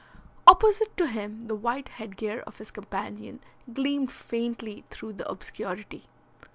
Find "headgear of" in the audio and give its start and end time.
1.89-2.57